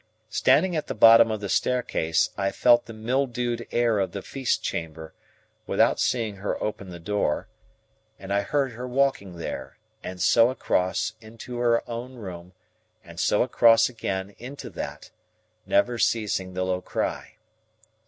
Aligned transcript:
Standing 0.31 0.75
at 0.75 0.87
the 0.87 0.95
bottom 0.95 1.29
of 1.29 1.41
the 1.41 1.47
staircase, 1.47 2.31
I 2.35 2.49
felt 2.51 2.87
the 2.87 2.91
mildewed 2.93 3.67
air 3.71 3.99
of 3.99 4.13
the 4.13 4.23
feast 4.23 4.63
chamber, 4.63 5.13
without 5.67 5.99
seeing 5.99 6.37
her 6.37 6.59
open 6.59 6.89
the 6.89 6.97
door, 6.99 7.47
and 8.17 8.33
I 8.33 8.41
heard 8.41 8.71
her 8.71 8.87
walking 8.87 9.35
there, 9.37 9.77
and 10.03 10.19
so 10.19 10.49
across 10.49 11.13
into 11.21 11.59
her 11.59 11.87
own 11.87 12.15
room, 12.15 12.53
and 13.03 13.19
so 13.19 13.43
across 13.43 13.89
again 13.89 14.33
into 14.39 14.71
that, 14.71 15.11
never 15.67 15.99
ceasing 15.99 16.55
the 16.55 16.63
low 16.63 16.81
cry. 16.81 17.35